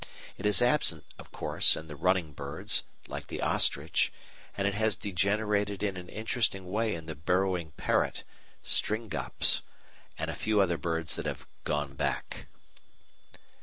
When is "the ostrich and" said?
3.27-4.67